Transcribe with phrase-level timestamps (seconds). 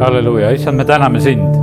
[0.00, 1.56] halleluuja, issand, me täname sind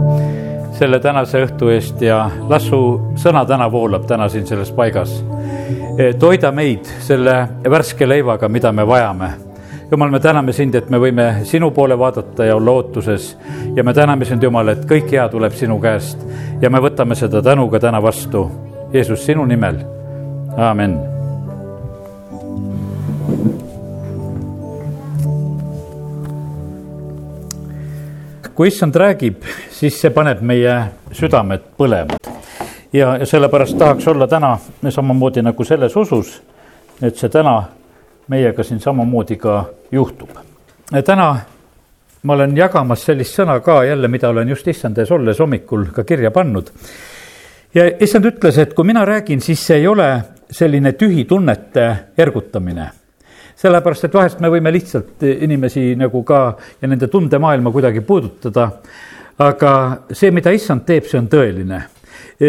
[0.77, 2.79] selle tänase õhtu eest ja las su
[3.17, 5.23] sõna täna voolab täna siin selles paigas.
[6.19, 9.29] toida meid selle värske leivaga, mida me vajame.
[9.91, 13.37] jumal, me täname sind, et me võime sinu poole vaadata ja olla ootuses
[13.75, 16.21] ja me täname sind, Jumal, et kõik hea tuleb sinu käest
[16.61, 18.51] ja me võtame seda tänuga täna vastu.
[18.93, 19.81] Jeesus, sinu nimel,
[20.57, 21.16] aamen
[28.57, 30.73] kui issand räägib, siis see paneb meie
[31.13, 32.17] südamed põlema.
[32.93, 34.57] ja, ja sellepärast tahaks olla täna
[34.89, 36.41] samamoodi nagu selles usus,
[37.01, 37.53] et see täna
[38.27, 40.29] meiega siin samamoodi ka juhtub.
[41.05, 41.35] täna
[42.23, 46.03] ma olen jagamas sellist sõna ka jälle, mida olen just issand ees olles hommikul ka
[46.03, 46.71] kirja pannud.
[47.75, 52.89] ja issand ütles, et kui mina räägin, siis see ei ole selline tühi tunnete ergutamine
[53.57, 56.41] sellepärast, et vahest me võime lihtsalt inimesi nagu ka
[56.81, 58.69] ja nende tundemaailma kuidagi puudutada.
[59.39, 59.71] aga
[60.11, 61.81] see, mida issand teeb, see on tõeline.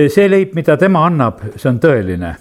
[0.08, 2.34] see leib, mida tema annab, see on tõeline.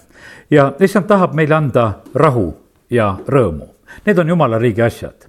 [0.51, 2.53] ja issand tahab meile anda rahu
[2.89, 3.67] ja rõõmu.
[4.05, 5.27] Need on jumala riigi asjad.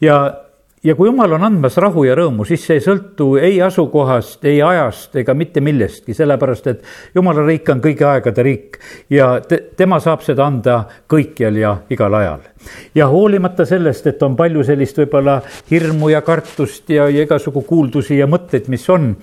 [0.00, 0.47] ja
[0.84, 4.60] ja kui jumal on andmas rahu ja rõõmu, siis see ei sõltu ei asukohast, ei
[4.62, 8.78] ajast ega mitte millestki, sellepärast et jumala riik on kõigi aegade riik
[9.10, 10.78] ja te, tema saab seda anda
[11.10, 12.46] kõikjal ja igal ajal.
[12.94, 18.18] ja hoolimata sellest, et on palju sellist võib-olla hirmu ja kartust ja, ja igasugu kuuldusi
[18.18, 19.14] ja mõtteid, mis on,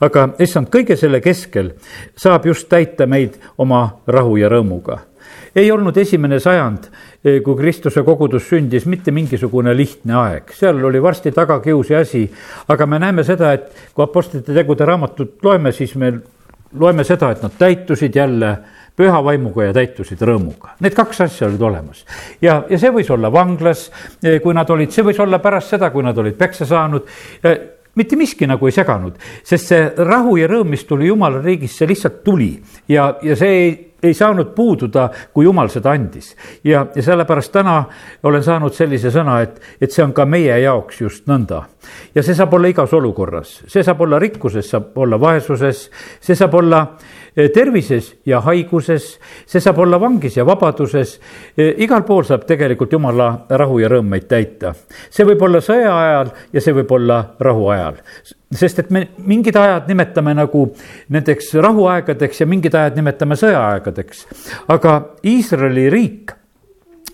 [0.00, 1.74] aga issand, kõige selle keskel
[2.16, 5.02] saab just täita meid oma rahu ja rõõmuga
[5.54, 6.88] ei olnud esimene sajand,
[7.22, 12.22] kui Kristuse kogudus sündis, mitte mingisugune lihtne aeg, seal oli varsti tagakiusi asi.
[12.68, 16.12] aga me näeme seda, et kui Apostlite tegude raamatut loeme, siis me
[16.78, 18.56] loeme seda, et nad täitusid jälle
[18.96, 20.74] püha vaimuga ja täitusid rõõmuga.
[20.80, 22.04] Need kaks asja olid olemas.
[22.42, 23.90] ja, ja see võis olla vanglas,
[24.22, 27.06] eh, kui nad olid, see võis olla pärast seda, kui nad olid peksa saanud
[27.94, 31.90] mitte miski nagu ei seganud, sest see rahu ja rõõm, mis tuli jumala riigist, see
[31.90, 32.54] lihtsalt tuli
[32.88, 36.36] ja, ja see ei ei saanud puududa, kui jumal seda andis.
[36.64, 37.84] ja, ja sellepärast täna
[38.22, 41.64] olen saanud sellise sõna, et, et see on ka meie jaoks just nõnda.
[42.14, 45.88] ja see saab olla igas olukorras, see saab olla rikkuses, saab olla vaesuses,
[46.20, 46.86] see saab olla
[47.36, 49.14] Eh, tervises ja haiguses,
[49.48, 51.14] see saab olla vangis ja vabaduses.
[51.56, 54.74] Eh, igal pool saab tegelikult jumala rahu ja rõõm meid täita.
[55.10, 57.96] see võib olla sõja ajal ja see võib olla rahu ajal
[58.58, 60.66] sest et me mingid ajad nimetame nagu
[61.12, 64.26] nendeks rahuaegadeks ja mingid ajad nimetame sõjaaegadeks.
[64.72, 66.36] aga Iisraeli riik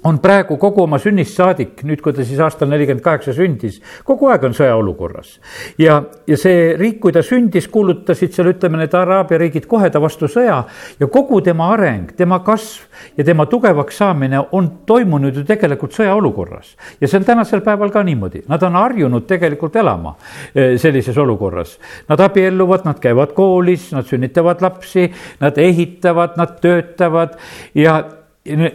[0.05, 4.29] on praegu kogu oma sünnist saadik, nüüd kui ta siis aastal nelikümmend kaheksa sündis, kogu
[4.31, 5.39] aeg on sõjaolukorras.
[5.79, 10.01] ja, ja see riik, kui ta sündis, kuulutasid seal, ütleme, need Araabia riigid kohe ta
[10.03, 10.61] vastu sõja
[11.01, 12.87] ja kogu tema areng, tema kasv
[13.19, 16.77] ja tema tugevaks saamine on toimunud ju tegelikult sõjaolukorras.
[17.01, 20.15] ja see on tänasel päeval ka niimoodi, nad on harjunud tegelikult elama
[20.55, 21.79] eh, sellises olukorras.
[22.09, 25.09] Nad abielluvad, nad käivad koolis, nad sünnitavad lapsi,
[25.41, 27.35] nad ehitavad, nad töötavad
[27.75, 27.99] ja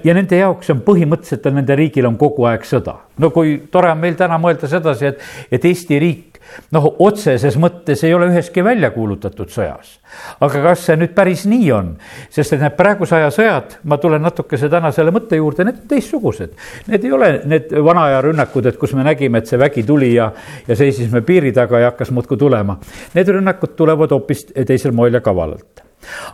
[0.03, 2.97] ja nende jaoks on põhimõtteliselt on nende riigil on kogu aeg sõda.
[3.17, 6.34] no kui tore on meil täna mõelda sedasi, et, et Eesti riik
[6.73, 9.97] noh, otseses mõttes ei ole üheski välja kuulutatud sõjas.
[10.44, 11.94] aga kas see nüüd päris nii on,
[12.34, 15.88] sest et need praeguse aja sõjad, ma tulen natukese täna selle mõtte juurde, need on
[15.90, 16.53] teistsugused.
[16.91, 20.13] Need ei ole need vana aja rünnakud, et kus me nägime, et see vägi tuli
[20.13, 20.29] ja,
[20.67, 22.78] ja seisime piiri taga ja hakkas muudkui tulema.
[23.16, 25.84] Need rünnakud tulevad hoopis teisel moel ja kavalalt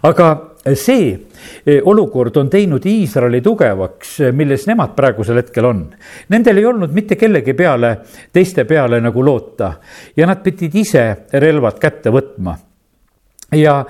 [0.04, 0.30] aga
[0.76, 1.12] see
[1.66, 5.84] eh, olukord on teinud Iisraeli tugevaks, eh, milles nemad praegusel hetkel on.
[6.30, 7.96] Nendel ei olnud mitte kellegi peale,
[8.34, 9.74] teiste peale nagu loota
[10.18, 12.58] ja nad pidid ise relvad kätte võtma.
[13.56, 13.86] ja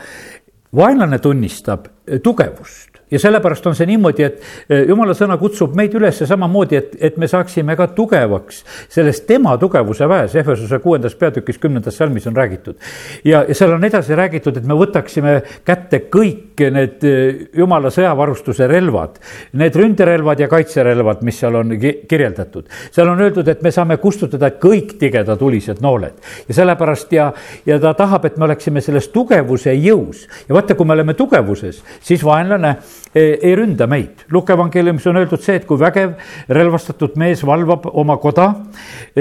[0.76, 5.96] vaenlane tunnistab eh, tugevust ja sellepärast on see niimoodi, et e, jumala sõna kutsub meid
[5.98, 11.58] üles samamoodi, et, et me saaksime ka tugevaks selles tema tugevuse väes, Ehvesuse kuuendas peatükis
[11.62, 12.76] kümnendas salmis on räägitud.
[13.24, 17.14] ja, ja seal on edasi räägitud, et me võtaksime kätte kõik need e,
[17.58, 19.18] jumala sõjavarustuse relvad,
[19.60, 22.70] need ründerelvad ja kaitserelvad, mis seal on kirjeldatud.
[22.92, 27.32] seal on öeldud, et me saame kustutada kõik tigedatulised nooled ja sellepärast ja,
[27.66, 31.84] ja ta tahab, et me oleksime selles tugevuse jõus ja vaata, kui me oleme tugevuses,
[32.02, 32.76] siis vaenlane
[33.16, 34.26] ei ründa meid.
[34.32, 36.16] Luke evangeeliumis on öeldud see, et kui vägev
[36.50, 38.52] relvastatud mees valvab oma koda,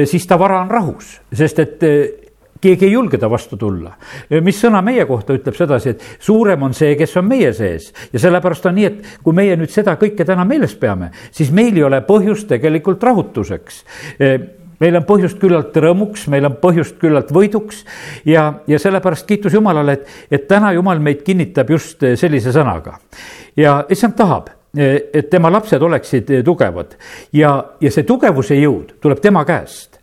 [0.05, 1.87] siis ta vara on rahus, sest et
[2.61, 3.93] keegi ei julge ta vastu tulla.
[4.43, 7.93] mis sõna meie kohta ütleb sedasi, et suurem on see, kes on meie sees.
[8.13, 11.77] Ja sellepärast on nii, et kui meie nüüd seda kõike täna meeles peame, siis meil
[11.77, 13.85] ei ole põhjust tegelikult rahutuseks.
[14.79, 17.83] Meil on põhjust küllalt rõõmuks, meil on põhjust küllalt võiduks.
[18.29, 22.99] Ja, ja sellepärast kiitus Jumalale, et, et täna Jumal meid kinnitab just sellise sõnaga.
[23.57, 26.95] ja issand tahab, et tema lapsed oleksid tugevad.
[27.33, 29.98] Ja, ja see tugevuse jõud tuleb tema käest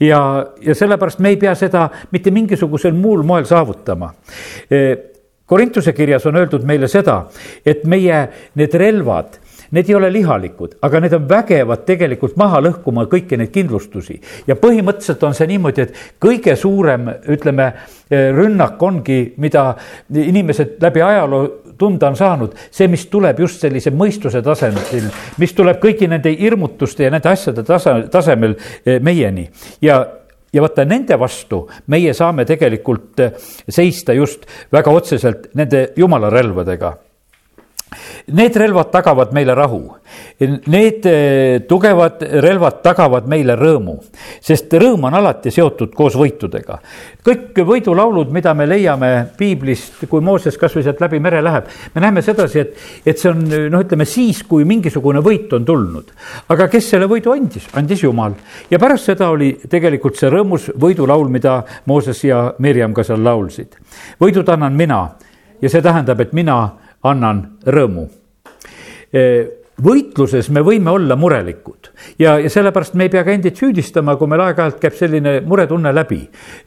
[0.00, 0.20] ja,
[0.60, 4.12] ja sellepärast me ei pea seda mitte mingisugusel muul moel saavutama.
[5.46, 7.20] Korintuse kirjas on öeldud meile seda,
[7.66, 8.22] et meie
[8.58, 9.38] need relvad
[9.70, 14.20] Need ei ole lihalikud, aga need on vägevad tegelikult maha lõhkuma kõiki neid kindlustusi.
[14.46, 17.72] ja põhimõtteliselt on see niimoodi, et kõige suurem, ütleme,
[18.10, 19.74] rünnak ongi, mida
[20.14, 25.08] inimesed läbi ajaloo tunda on saanud, see, mis tuleb just sellise mõistuse tasemel,
[25.40, 29.48] mis tuleb kõigi nende hirmutuste ja nende asjade tase, tasemel eh, meieni.
[29.84, 30.04] Ja
[30.56, 33.34] ja vaata nende vastu meie saame tegelikult eh,
[33.68, 36.94] seista just väga otseselt nende jumala relvadega
[38.26, 39.80] Need relvad tagavad meile rahu.
[40.66, 44.00] Need eh, tugevad relvad tagavad meile rõõmu,
[44.42, 46.80] sest rõõm on alati seotud koos võitudega.
[47.22, 52.22] kõik võidulaulud, mida me leiame piiblist, kui Mooses kasvõi sealt läbi mere läheb, me näeme
[52.22, 52.74] sedasi, et,
[53.06, 56.10] et see on noh, ütleme siis, kui mingisugune võit on tulnud.
[56.48, 58.34] aga kes selle võidu andis, andis Jumal
[58.70, 63.78] ja pärast seda oli tegelikult see rõõmus võidulaul, mida Mooses ja Mirjam ka seal laulsid.
[64.18, 65.00] võidud annan mina
[65.62, 68.08] ja see tähendab, et mina annan rõõmu
[69.82, 74.28] võitluses me võime olla murelikud ja, ja sellepärast me ei pea ka endid süüdistama, kui
[74.30, 76.22] meil aeg-ajalt käib selline muretunne läbi.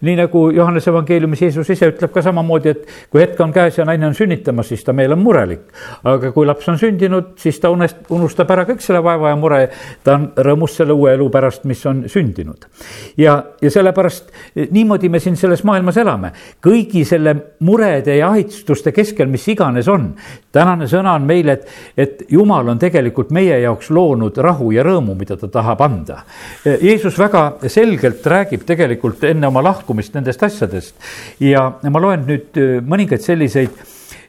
[0.05, 3.85] nii nagu Johannese evangeeliumis Jeesus ise ütleb ka samamoodi, et kui hetk on käes ja
[3.89, 5.71] naine on sünnitamas, siis ta meel on murelik.
[6.03, 9.61] aga kui laps on sündinud, siis ta unest, unustab ära kõik selle vaeva ja mure.
[10.03, 12.69] ta on rõõmus selle uue elu pärast, mis on sündinud.
[13.17, 14.29] ja, ja sellepärast
[14.69, 16.31] niimoodi me siin selles maailmas elame.
[16.61, 17.35] kõigi selle
[17.65, 20.13] murede ja ahitsuste keskel, mis iganes on.
[20.51, 21.67] tänane sõna on meile, et,
[21.97, 26.23] et Jumal on tegelikult tegelikult meie jaoks loonud rahu ja rõõmu, mida ta tahab anda.
[26.65, 31.09] Jeesus väga selgelt räägib tegelikult enne oma lahkumist nendest asjadest
[31.43, 33.81] ja ma loen nüüd mõningaid selliseid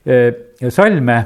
[0.07, 0.31] eh,
[0.71, 1.19] salme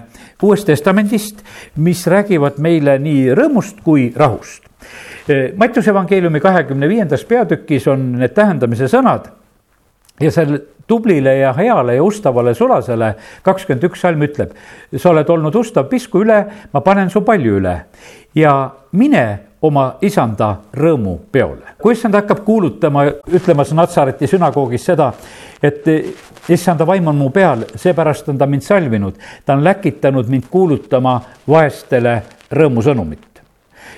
[0.45, 1.41] Uuest Testamendist,
[1.81, 4.67] mis räägivad meile nii rõõmust kui rahust.
[5.29, 9.31] Eh, Mattiuse evangeeliumi kahekümne viiendas peatükis on need tähendamise sõnad
[10.21, 14.53] ja seal tublile ja heale ja ustavale sulasele kakskümmend üks salm ütleb,
[14.97, 17.75] sa oled olnud ustav, pisku üle, ma panen su palju üle.
[18.35, 18.55] Ja
[18.93, 19.25] mine
[19.65, 21.75] oma isanda rõõmu peole.
[21.81, 25.13] kui issand hakkab kuulutama, ütlemas Natsareti sünagoogis seda,
[25.63, 25.89] et
[26.49, 29.15] issanda vaim on mu peal, seepärast on ta mind salvinud,
[29.45, 32.23] ta on läkitanud mind kuulutama vaestele
[32.53, 33.34] rõõmusõnumit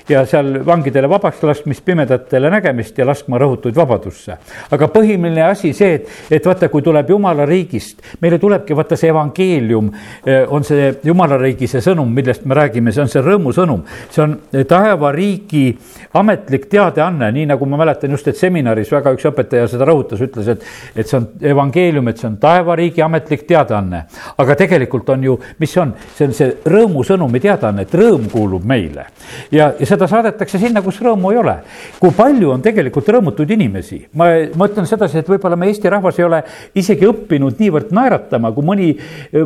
[0.08, 4.36] ja seal vangidele vabaks laskmist, pimedatele nägemist ja laskma rõhutuid vabadusse.
[4.70, 9.10] aga põhiline asi see, et, et vaata, kui tuleb jumala riigist, meile tulebki vaata see
[9.10, 9.90] evangeelium,
[10.24, 13.82] eh, on see jumala riigi see sõnum, millest me räägime, see on see rõõmusõnum.
[14.10, 14.38] see on
[14.68, 15.66] taevariigi
[16.14, 20.48] ametlik teadeanne, nii nagu ma mäletan just, et seminaris väga üks õpetaja seda rõhutas, ütles,
[20.54, 20.64] et,
[20.96, 24.04] et see on evangeelium, et see on taevariigi ametlik teadeanne.
[24.38, 28.64] aga tegelikult on ju, mis see on, see on see rõõmusõnumi teadaanne, et rõõm kuulub
[28.64, 29.08] meile
[29.50, 31.56] ja, ja see seda saadetakse sinna, kus rõõmu ei ole.
[32.00, 36.20] kui palju on tegelikult rõõmutuid inimesi, ma, ma ütlen sedasi, et võib-olla me Eesti rahvas
[36.20, 36.42] ei ole
[36.76, 38.88] isegi õppinud niivõrd naeratama, kui mõni,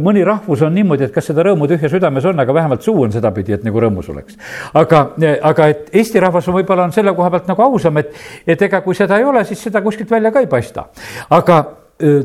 [0.02, 3.14] mõni rahvus on niimoodi, et kas seda rõõmu tühja südames on, aga vähemalt suu on
[3.14, 4.38] sedapidi, et nagu rõõmus oleks.
[4.74, 5.04] aga,
[5.52, 8.14] aga et Eesti rahvas on võib-olla on selle koha pealt nagu ausam, et,
[8.46, 10.88] et ega kui seda ei ole, siis seda kuskilt välja ka ei paista.
[11.30, 11.62] aga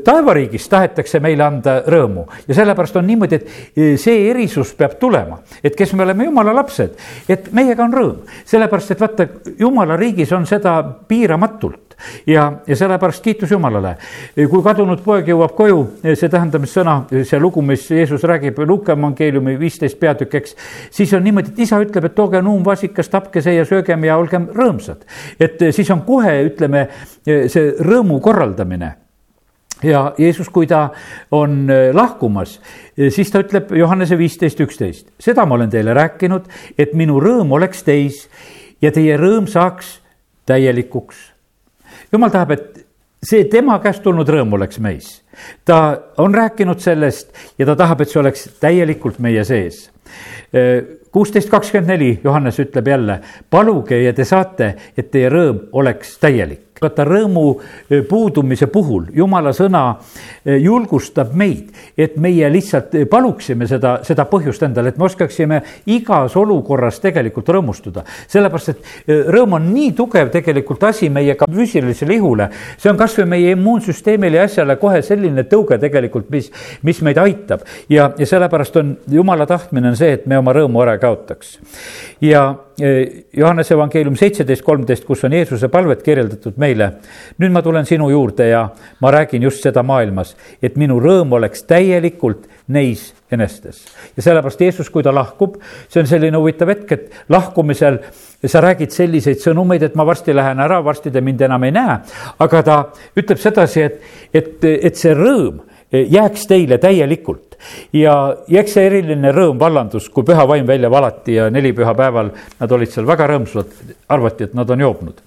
[0.05, 5.75] taevariigis tahetakse meile anda rõõmu ja sellepärast on niimoodi, et see erisus peab tulema, et
[5.75, 6.95] kes me oleme jumala lapsed,
[7.29, 9.27] et meiega on rõõm, sellepärast et vaata,
[9.59, 10.77] jumala riigis on seda
[11.07, 11.85] piiramatult
[12.27, 13.95] ja, ja sellepärast kiitus Jumalale.
[14.35, 19.99] kui kadunud poeg jõuab koju, see tähendamissõna, see lugu, mis Jeesus räägib Luuke evangeeliumi viisteist
[19.99, 20.55] peatükk, eks.
[20.91, 24.17] siis on niimoodi, et isa ütleb, et tooge nuum vasikas, tapke see ja söögem ja
[24.17, 25.07] olgem rõõmsad.
[25.39, 26.87] et siis on kohe, ütleme,
[27.23, 29.04] see rõõmu korraldamine
[29.83, 30.89] ja Jeesus, kui ta
[31.31, 32.59] on äh, lahkumas,
[32.99, 37.55] äh, siis ta ütleb Johannese viisteist, üksteist, seda ma olen teile rääkinud, et minu rõõm
[37.57, 38.25] oleks teis
[38.81, 39.99] ja teie rõõm saaks
[40.45, 41.15] täielikuks.
[42.11, 42.85] jumal tahab, et
[43.25, 45.21] see tema käest tulnud rõõm oleks meis.
[45.65, 49.89] ta on rääkinud sellest ja ta tahab, et see oleks täielikult meie sees
[50.55, 50.83] äh,
[51.15, 53.19] kuusteist kakskümmend neli Johannes ütleb jälle,
[53.49, 59.53] paluge ja te saate, et teie rõõm oleks täielik vaata rõõmu eh, puudumise puhul jumala
[59.55, 59.83] sõna
[60.43, 65.61] eh, julgustab meid, et meie lihtsalt eh, paluksime seda, seda põhjust endale, et me oskaksime
[65.95, 68.03] igas olukorras tegelikult rõõmustada.
[68.27, 73.27] sellepärast, et rõõm on nii tugev tegelikult asi meie ka füüsilisele ihule, see on kasvõi
[73.29, 76.51] meie immuunsüsteemile ja asjale kohe selline tõuge tegelikult, mis,
[76.83, 77.63] mis meid aitab.
[77.89, 81.59] ja, ja sellepärast on jumala tahtmine on see, et me oma rõõmu ära kaotaks.
[82.21, 82.45] ja
[83.37, 86.91] Johannese evangeelium seitseteist kolmteist, kus on Jeesuse palvet kirjeldatud meile.
[87.39, 88.67] nüüd ma tulen sinu juurde ja
[89.01, 93.85] ma räägin just seda maailmas, et minu rõõm oleks täielikult neis enestes.
[94.17, 98.01] ja sellepärast Jeesus, kui ta lahkub, see on selline huvitav hetk, et lahkumisel
[98.45, 101.99] sa räägid selliseid sõnumeid, et ma varsti lähen ära, varsti te mind enam ei näe.
[102.39, 102.81] aga ta
[103.15, 104.01] ütleb sedasi, et,
[104.33, 107.57] et, et see rõõm jääks teile täielikult
[107.93, 108.15] ja
[108.49, 113.07] eks see eriline rõõm vallandus, kui püha vaim välja valati ja nelipühapäeval nad olid seal
[113.07, 113.71] väga rõõmsad,
[114.09, 115.21] arvati, et nad on joobnud.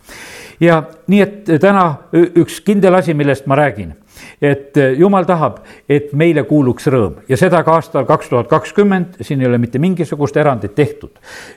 [0.60, 3.94] ja nii, et täna üks kindel asi, millest ma räägin
[4.42, 9.18] et eh, jumal tahab, et meile kuuluks rõõm ja seda ka aastal kaks tuhat kakskümmend,
[9.22, 11.10] siin ei ole mitte mingisugust erandit tehtud.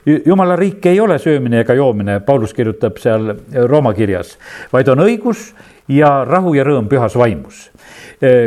[0.06, 3.34] jumala riik ei ole söömine ega joomine, Paulus kirjutab seal
[3.66, 4.36] Rooma kirjas,
[4.72, 5.52] vaid on õigus
[5.88, 7.70] ja rahu ja rõõm pühas vaimus.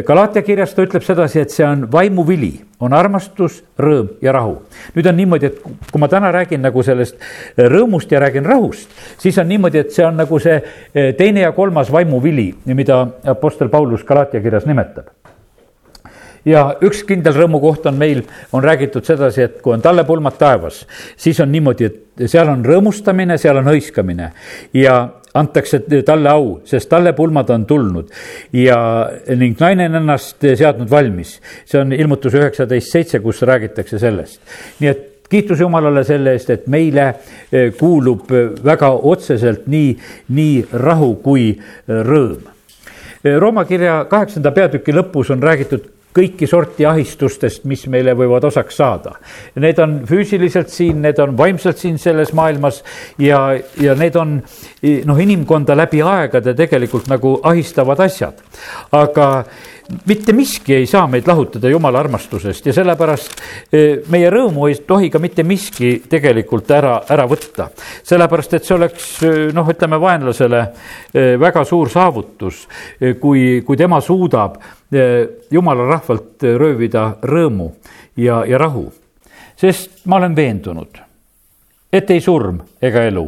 [0.07, 4.61] Galatia kirjas ta ütleb sedasi, et see on vaimuvili, on armastus, rõõm ja rahu.
[4.95, 5.59] nüüd on niimoodi, et
[5.91, 7.19] kui ma täna räägin nagu sellest
[7.57, 8.89] rõõmust ja räägin rahust,
[9.19, 10.61] siis on niimoodi, et see on nagu see
[11.17, 15.11] teine ja kolmas vaimuvili, mida Apostel Paulus Galatia kirjas nimetab
[16.45, 20.85] ja üks kindel rõõmukoht on meil, on räägitud sedasi, et kui on tallepulmad taevas,
[21.17, 24.31] siis on niimoodi, et seal on rõõmustamine, seal on hõiskamine
[24.77, 24.99] ja
[25.35, 28.11] antakse talle au, sest talle pulmad on tulnud
[28.55, 28.77] ja
[29.35, 31.39] ning naine on ennast seadnud valmis.
[31.65, 34.41] see on ilmutus üheksateist seitse, kus räägitakse sellest.
[34.79, 37.07] nii et kiitus Jumalale selle eest, et meile
[37.51, 38.29] eh, kuulub
[38.63, 39.95] väga otseselt nii,
[40.37, 41.49] nii rahu kui
[41.89, 42.51] rõõm.
[43.41, 49.15] Rooma kirja kaheksanda peatüki lõpus on räägitud kõiki sorti ahistustest, mis meile võivad osaks saada.
[49.59, 52.81] Need on füüsiliselt siin, need on vaimselt siin selles maailmas
[53.19, 53.41] ja,
[53.81, 54.37] ja need on
[55.05, 58.39] noh, inimkonda läbi aegade tegelikult nagu ahistavad asjad.
[58.95, 59.45] aga
[60.05, 63.35] mitte miski ei saa meid lahutada jumala armastusest ja sellepärast
[63.73, 67.69] e, meie rõõmu ei tohi ka mitte miski tegelikult ära, ära võtta.
[68.03, 70.61] sellepärast, et see oleks e, noh, ütleme vaenlasele
[71.13, 72.65] e, väga suur saavutus,
[73.21, 74.57] kui, kui tema suudab
[75.51, 77.71] jumala rahvalt röövida rõõmu
[78.17, 78.87] ja, ja rahu.
[79.57, 81.01] sest ma olen veendunud,
[81.93, 83.27] et ei surm ega elu,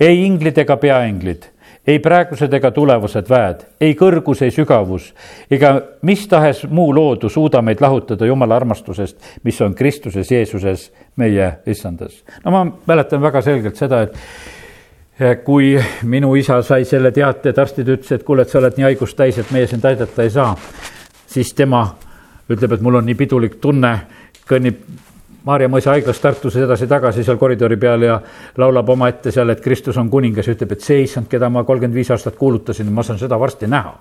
[0.00, 1.50] ei inglid ega peainglid
[1.86, 5.12] ei praegused ega tulevased väed, ei kõrgus, ei sügavus
[5.50, 5.74] ega
[6.06, 12.22] mis tahes muu loodu suuda meid lahutada Jumala armastusest, mis on Kristuses Jeesuses, meie issandas.
[12.44, 14.16] no ma mäletan väga selgelt seda, et
[15.20, 18.76] eh, kui minu isa sai selle teate, et arstid ütlesid, et kuule, et sa oled
[18.76, 20.54] nii haigust täis, et meie sind aidata ei saa,
[21.26, 21.86] siis tema
[22.50, 23.98] ütleb, et mul on nii pidulik tunne,
[24.46, 24.82] kõnnib
[25.46, 28.16] Maarja mõisa haiglast Tartusse edasi-tagasi seal koridori peal ja
[28.58, 31.94] laulab omaette seal, et Kristus on kuningas ja ütleb, et see issand, keda ma kolmkümmend
[31.94, 33.92] viis aastat kuulutasin, ma saan seda varsti näha.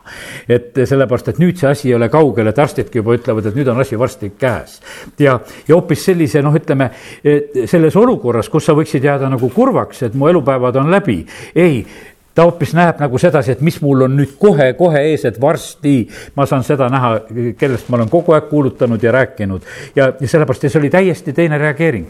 [0.50, 3.70] et sellepärast, et nüüd see asi ei ole kaugel, et arstidki juba ütlevad, et nüüd
[3.70, 4.80] on asi varsti käes.
[5.20, 5.38] ja,
[5.68, 6.90] ja hoopis sellise noh, ütleme
[7.70, 11.22] selles olukorras, kus sa võiksid jääda nagu kurvaks, et mu elupäevad on läbi.
[11.54, 11.86] ei,
[12.36, 15.96] ta hoopis näeb nagu sedasi, et mis mul on nüüd kohe-kohe ees, et varsti
[16.36, 17.14] ma saan seda näha,
[17.60, 19.62] kellest ma olen kogu aeg kuulutanud ja rääkinud.
[19.96, 22.08] ja, ja sellepärast ja see oli täiesti teine reageering.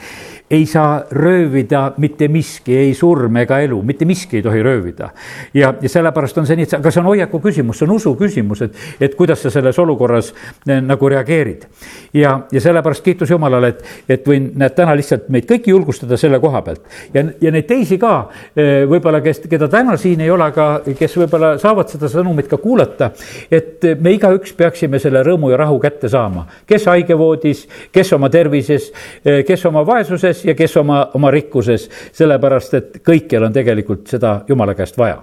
[0.50, 5.10] Ei saa röövida mitte miski, ei surm ega elu, mitte miski ei tohi röövida.
[5.54, 8.14] ja, ja sellepärast on see nii, et aga see on hoiaku küsimus, see on usu
[8.20, 10.30] küsimus, et, et kuidas sa selles olukorras
[10.68, 11.66] eh, nagu reageerid.
[12.14, 13.82] ja, ja sellepärast kiitus Jumalale, et,
[14.18, 16.86] et võin, näed, täna lihtsalt meid kõiki julgustada selle koha pealt.
[17.14, 18.14] ja, ja neid teisi ka
[18.54, 22.62] eh, võib-olla, kes, keda täna siin ei ole ka, kes võib-olla saavad seda sõnumit ka
[22.62, 23.10] kuulata,
[23.50, 26.46] et me igaüks peaksime selle rõõmu ja rahu kätte saama.
[26.70, 28.92] kes haigevoodis, kes oma tervises,
[29.24, 34.76] kes oma vaesuses ja kes oma, oma rikkuses, sellepärast et kõikjal on tegelikult seda jumala
[34.76, 35.22] käest vaja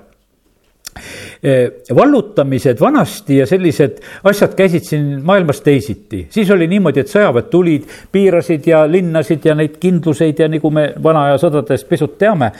[1.97, 6.27] vallutamised vanasti ja sellised asjad käisid siin maailmas teisiti.
[6.31, 10.93] siis oli niimoodi, et sõjaväed tulid, piirasid ja linnasid ja neid kindluseid ja nagu me
[11.03, 12.53] vana aja sõdadest pisut teame.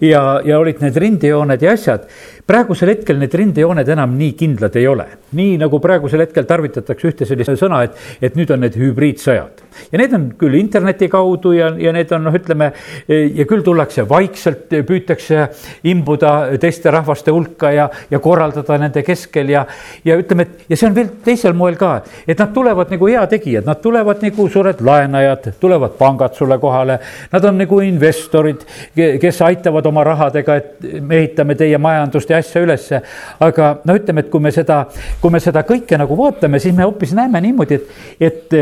[0.00, 2.06] ja, ja olid need rindejooned ja asjad
[2.48, 5.04] praegusel hetkel need rindejooned enam nii kindlad ei ole.
[5.36, 9.60] nii nagu praegusel hetkel tarvitatakse ühte sellist sõna, et, et nüüd on need hübriidsõjad.
[9.92, 12.70] ja need on küll interneti kaudu ja, ja need on noh, ütleme
[13.08, 15.44] ja küll tullakse vaikselt, püütakse
[15.92, 19.66] imbuda teiste rahvaste hulka ja, ja korraldada nende keskel ja,
[20.08, 23.68] ja ütleme, et ja see on veel teisel moel ka, et nad tulevad nagu heategijad,
[23.68, 26.96] nad tulevad nagu suured laenajad, tulevad pangad sulle kohale,
[27.28, 28.64] nad on nagu investorid,
[28.96, 33.02] kes aitavad oma rahadega, et me ehitame teie majandust ja asja ülesse.
[33.40, 34.84] aga no ütleme, et kui me seda,
[35.20, 37.92] kui me seda kõike nagu vaatame, siis me hoopis näeme niimoodi, et,
[38.30, 38.58] et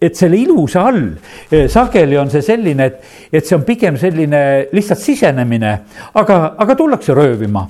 [0.00, 1.00] et selle ilusa all
[1.50, 2.98] eh, sageli on see selline, et,
[3.32, 4.40] et see on pigem selline
[4.72, 5.72] lihtsalt sisenemine,
[6.20, 7.64] aga, aga tullakse röövima.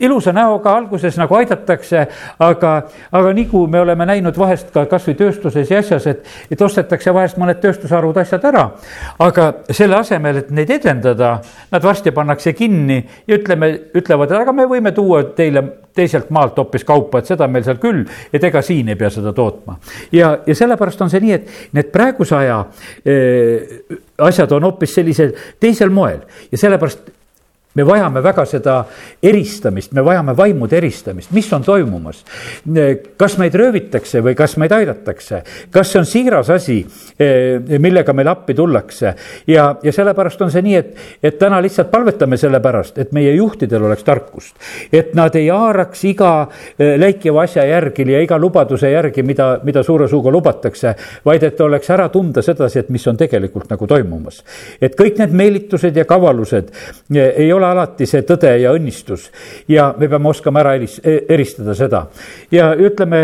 [0.00, 2.06] ilusa näoga alguses nagu aidatakse,
[2.42, 2.72] aga,
[3.12, 7.14] aga nii kui me oleme näinud vahest ka kasvõi tööstuses ja asjas, et, et ostetakse
[7.14, 8.66] vahest mõned tööstusharud, asjad ära.
[9.18, 11.36] aga selle asemel, et neid edendada,
[11.70, 12.98] nad varsti pannakse kinni
[13.28, 17.64] ja ütleme, ütlevad, aga me võime tuua teile teiselt maalt hoopis kaupa, et seda meil
[17.66, 19.78] seal küll, et ega siin ei pea seda tootma.
[20.12, 22.60] ja, ja sellepärast on see nii, et need praeguse aja
[23.06, 26.22] äh, asjad on hoopis sellisel teisel moel
[26.52, 27.13] ja sellepärast
[27.74, 28.76] me vajame väga seda
[29.22, 32.24] eristamist, me vajame vaimude eristamist, mis on toimumas.
[33.16, 36.78] kas meid röövitakse või kas meid aidatakse, kas see on siiras asi,
[37.18, 39.14] eh, millega meile appi tullakse
[39.46, 43.34] ja, ja sellepärast on see nii, et, et täna lihtsalt palvetame selle pärast, et meie
[43.34, 44.54] juhtidel oleks tarkust.
[44.92, 46.32] et nad ei haaraks iga
[46.78, 51.60] eh, läikiva asja järgi ja iga lubaduse järgi, mida, mida suure suuga lubatakse, vaid et
[51.60, 54.42] oleks ära tunda sedasi, et mis on tegelikult nagu toimumas.
[54.80, 59.30] et kõik need meelitused ja kavalused eh, ei ole ole alati see tõde ja õnnistus
[59.70, 62.04] ja me peame oskama ära e-, eristada seda.
[62.52, 63.20] ja ütleme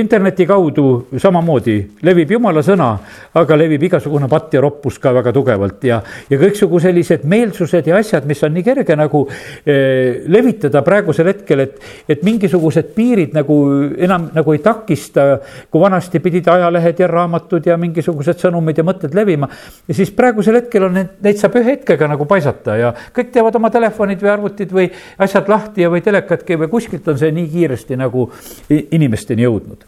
[0.00, 2.90] interneti kaudu samamoodi levib jumala sõna,
[3.34, 7.98] aga levib igasugune patt ja roppus ka väga tugevalt ja, ja kõiksugu sellised meelsused ja
[8.00, 13.58] asjad, mis on nii kerge nagu eh, levitada praegusel hetkel, et, et mingisugused piirid nagu
[13.98, 15.38] enam nagu ei takista,
[15.70, 19.48] kui vanasti pidid ajalehed ja raamatud ja mingisugused sõnumid ja mõtted levima.
[19.90, 23.70] siis praegusel hetkel on need, neid saab ühe hetkega nagu paisata ja kõik teevad oma
[23.74, 24.90] tele telefonid või arvutid või
[25.24, 28.30] asjad lahti ja või telekadki või kuskilt on see nii kiiresti nagu
[28.70, 29.84] inimesteni jõudnud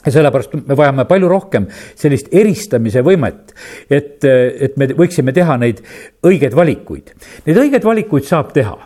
[0.00, 1.66] ja sellepärast me vajame palju rohkem
[1.98, 3.52] sellist eristamise võimet,
[3.92, 5.82] et, et me võiksime teha neid
[6.24, 7.12] õigeid valikuid.
[7.44, 8.78] Neid õigeid valikuid saab teha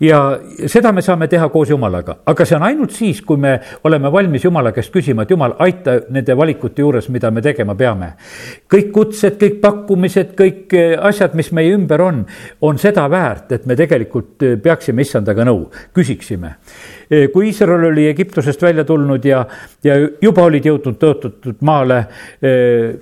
[0.00, 0.20] ja
[0.66, 4.44] seda me saame teha koos Jumalaga, aga see on ainult siis, kui me oleme valmis
[4.44, 8.12] Jumala käest küsima, et Jumal, aita nende valikute juures, mida me tegema peame.
[8.70, 12.24] kõik kutsed, kõik pakkumised, kõik eh, asjad, mis meie ümber on,
[12.60, 16.56] on seda väärt, et me tegelikult eh, peaksime issandaga nõu, küsiksime
[17.08, 19.38] Eh, kui Iisrael oli Egiptusest välja tulnud ja,
[19.84, 22.02] ja juba olid jõudnud tõotatud maale.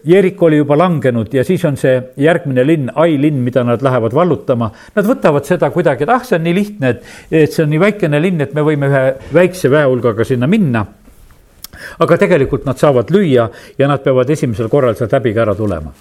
[0.07, 4.15] Jeriko oli juba langenud ja siis on see järgmine linn, Ai linn, mida nad lähevad
[4.15, 4.71] vallutama.
[4.95, 7.09] Nad võtavad seda kuidagi, et ah, see on nii lihtne, et,
[7.45, 9.05] et see on nii väikene linn, et me võime ühe
[9.37, 10.87] väikse väehulgaga sinna minna
[12.01, 13.49] aga tegelikult nad saavad lüüa
[13.79, 15.93] ja nad peavad esimesel korral sealt läbi ka ära tulema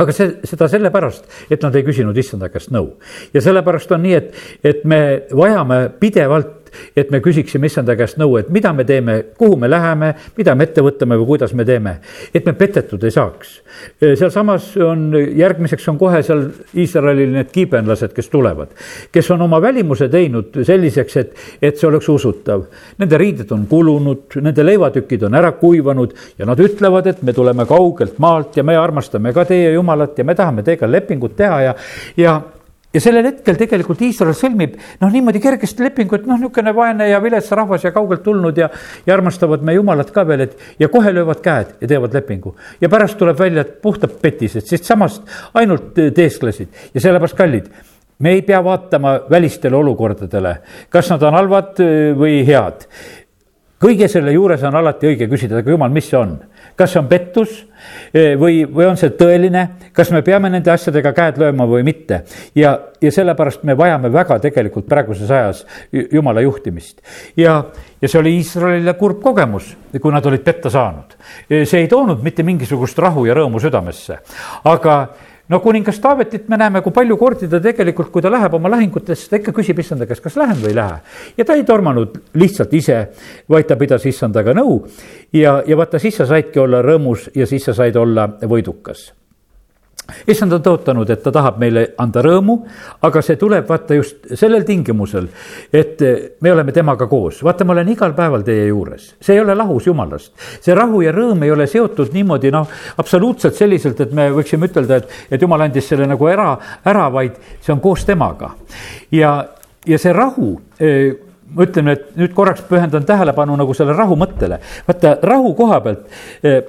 [0.00, 2.94] aga see, seda sellepärast, et nad ei küsinud issanda käest nõu.
[3.34, 4.30] ja sellepärast on nii, et,
[4.64, 5.00] et me
[5.36, 6.59] vajame pidevalt
[6.96, 10.66] et me küsiksime issanda käest nõu, et mida me teeme, kuhu me läheme, mida me
[10.68, 11.96] ette võtame või kuidas me teeme,
[12.34, 13.56] et me petetud ei saaks.
[14.00, 18.74] sealsamas on, järgmiseks on kohe seal Iisraelil need kiibenlased, kes tulevad,
[19.12, 22.66] kes on oma välimuse teinud selliseks, et, et see oleks usutav.
[22.98, 27.66] Nende riided on kulunud, nende leivatükid on ära kuivanud ja nad ütlevad, et me tuleme
[27.68, 31.74] kaugelt maalt ja me armastame ka teie Jumalat ja me tahame teiega lepingut teha ja,
[32.16, 32.40] ja
[32.94, 37.20] ja sellel hetkel tegelikult Iisrael sõlmib noh, niimoodi kergesti lepingu, et noh, niisugune vaene ja
[37.22, 38.70] vilets rahvas ja kaugelt tulnud ja,
[39.06, 42.56] ja armastavad me Jumalat ka veel, et ja kohe löövad käed ja teevad lepingu.
[42.80, 45.22] ja pärast tuleb välja, et puhtad petised, sest samast
[45.54, 47.70] ainult teesklesid ja sellepärast kallid
[48.20, 50.56] me ei pea vaatama välistele olukordadele,
[50.90, 51.80] kas nad on halvad
[52.18, 52.84] või head.
[53.80, 56.36] kõige selle juures on alati õige küsida, aga jumal, mis see on?
[56.80, 57.52] Kas see on pettus
[58.14, 59.66] eh, või, või on see tõeline,
[59.96, 62.22] kas me peame nende asjadega käed lööma või mitte.
[62.56, 67.00] ja, ja sellepärast me vajame väga tegelikult praeguses ajas jumala juhtimist.
[67.36, 67.58] ja,
[68.00, 71.16] ja see oli Iisraelile kurb kogemus, kui nad olid petta saanud.
[71.48, 74.20] see ei toonud mitte mingisugust rahu ja rõõmu südamesse,
[74.64, 74.96] aga
[75.50, 79.28] no kuningas Taavetit me näeme, kui palju kordi ta tegelikult, kui ta läheb oma lahingutesse,
[79.30, 80.98] ta ikka küsib issanda käest, kas lähen või ei lähe.
[81.36, 83.00] ja ta ei tormanud lihtsalt ise,
[83.50, 84.82] vaid ta pidas issandaga nõu
[85.32, 89.10] ja, ja vaata, siis sa saidki olla rõõmus ja siis sa said olla võidukas
[90.30, 92.56] issand on tõotanud, et ta tahab meile anda rõõmu,
[93.06, 95.28] aga see tuleb vaata just sellel tingimusel,
[95.72, 96.02] et
[96.40, 97.42] me oleme temaga koos.
[97.44, 100.32] vaata, ma olen igal päeval teie juures, see ei ole lahus jumalast.
[100.60, 102.68] see rahu ja rõõm ei ole seotud niimoodi noh,
[102.98, 106.52] absoluutselt selliselt, et me võiksime ütelda, et, et jumal andis selle nagu ära,
[106.84, 108.54] ära, vaid see on koos temaga.
[109.10, 109.34] ja,
[109.86, 111.14] ja see rahu eh,
[111.54, 114.60] ma ütlen, et nüüd korraks pühendan tähelepanu nagu selle rahu mõttele.
[114.86, 116.06] vaata rahu koha pealt
[116.42, 116.60] eh,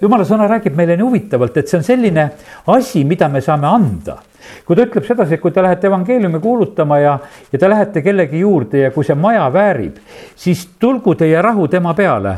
[0.00, 2.24] jumala sõna räägib meile nii huvitavalt, et see on selline
[2.72, 4.18] asi, mida me saame anda.
[4.66, 7.16] kui ta ütleb sedasi, et kui te lähete evangeeliumi kuulutama ja,
[7.52, 9.96] ja te lähete kellegi juurde ja kui see maja väärib,
[10.36, 12.36] siis tulgu teie rahu tema peale.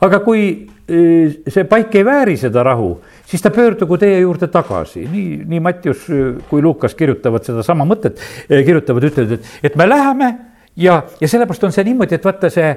[0.00, 0.42] aga kui
[0.90, 5.06] äh, see paik ei vääri seda rahu, siis ta pöördugu teie juurde tagasi.
[5.12, 6.06] nii, nii Mattius
[6.50, 8.18] kui Lukas kirjutavad sedasama mõtet,
[8.50, 10.34] äh, kirjutavad, ütlevad, et, et me läheme
[10.76, 12.74] ja, ja sellepärast on see niimoodi, et vaata see,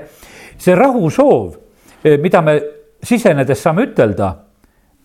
[0.57, 1.57] see rahu soov,
[2.21, 2.61] mida me
[3.03, 4.31] sisenedes saame ütelda,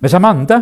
[0.00, 0.60] me saame anda,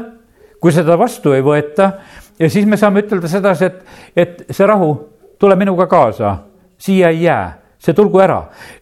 [0.60, 1.90] kui seda vastu ei võeta
[2.38, 3.82] ja siis me saame ütelda sedasi, et,
[4.16, 4.94] et see rahu,
[5.40, 6.38] tule minuga kaasa,
[6.80, 8.38] siia ei jää see tulgu ära.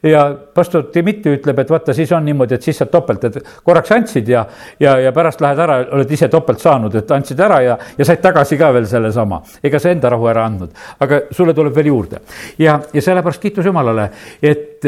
[0.06, 3.90] Ja pastor Dmitri ütleb, et vaata, siis on niimoodi, et siis saad topelt, et korraks
[3.96, 4.44] andsid ja,
[4.80, 8.22] ja, ja pärast lähed ära, oled ise topelt saanud, et andsid ära ja, ja said
[8.22, 9.42] tagasi ka veel sellesama.
[9.64, 10.70] ega sa enda rahu ära andnud,
[11.02, 12.22] aga sulle tuleb veel juurde.
[12.62, 14.08] Ja, ja sellepärast kiitus Jumalale,
[14.42, 14.86] et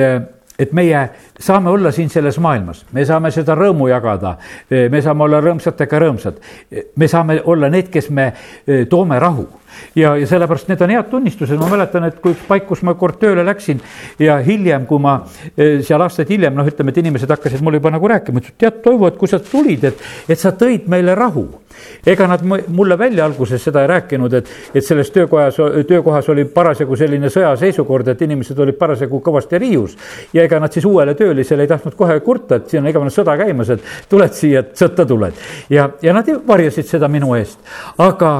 [0.59, 1.09] et meie
[1.40, 4.37] saame olla siin selles maailmas, me saame seda rõõmu jagada,
[4.71, 6.40] me saame olla rõõmsatega rõõmsad,
[6.97, 9.49] me saame olla need, kes me eh, toome rahu
[9.95, 12.97] ja, ja sellepärast need on head tunnistused, ma mäletan, et kui üks paik, kus ma
[12.99, 13.83] kord tööle läksin
[14.23, 15.19] ja hiljem, kui ma
[15.57, 18.81] eh, seal aastaid hiljem, noh, ütleme, et inimesed hakkasid mulle juba nagu rääkima, ütlesid, tead,
[18.85, 21.47] Toivo, et kui sa tulid, et, et sa tõid meile rahu
[22.07, 25.57] ega nad mulle välja alguses seda ei rääkinud, et, et selles töökojas,
[25.89, 29.97] töökohas oli parasjagu selline sõjaseisukord, et inimesed olid parasjagu kõvasti riius.
[30.33, 33.37] ja ega nad siis uuele töölisele ei tahtnud kohe kurta, et siin on igavene sõda
[33.41, 35.33] käimas, et tuled siia, et sõtta tuled.
[35.71, 37.59] ja, ja nad varjasid seda minu eest,
[37.99, 38.35] aga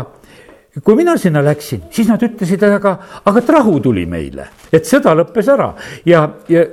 [0.83, 5.15] kui mina sinna läksin, siis nad ütlesid, aga, aga et rahu tuli meile, et sõda
[5.15, 5.71] lõppes ära.
[6.09, 6.65] Ja, ja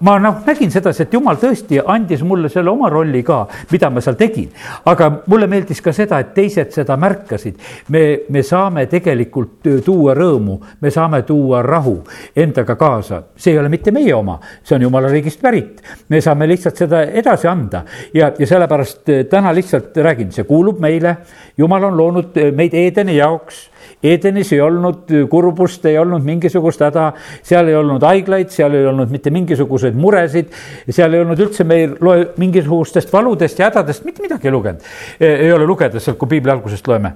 [0.00, 3.40] ma noh, nägin sedasi, et jumal tõesti andis mulle selle oma rolli ka,
[3.72, 4.50] mida ma seal tegin.
[4.86, 7.58] aga mulle meeldis ka seda, et teised seda märkasid.
[7.88, 11.96] me, me saame tegelikult tuua rõõmu, me saame tuua rahu
[12.36, 13.22] endaga kaasa.
[13.36, 15.82] see ei ole mitte meie oma, see on jumala riigist pärit.
[16.08, 17.84] me saame lihtsalt seda edasi anda
[18.14, 21.16] ja, ja sellepärast täna lihtsalt räägin, see kuulub meile.
[21.56, 23.68] jumal on loonud meid Eedeni jaoks
[24.02, 27.08] Edenis ei olnud kurbust, ei olnud mingisugust häda,
[27.42, 30.52] seal ei olnud haiglaid, seal ei olnud mitte mingisuguseid muresid,
[30.86, 34.86] seal ei olnud üldse, me ei loe mingisugustest valudest ja hädadest mitte midagi lugenud.
[35.20, 37.12] ei ole lugeda sealt, kui piibli algusest loeme.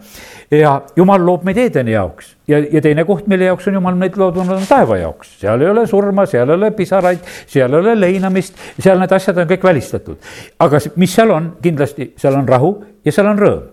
[0.51, 4.17] ja jumal loob meid Edeni jaoks ja, ja teine koht, mille jaoks on jumal meid
[4.19, 5.37] loodud, on taeva jaoks.
[5.41, 9.39] seal ei ole surma, seal ei ole pisaraid, seal ei ole leinamist, seal need asjad
[9.39, 10.33] on kõik välistatud.
[10.59, 13.71] aga mis seal on, kindlasti seal on rahu ja seal on rõõm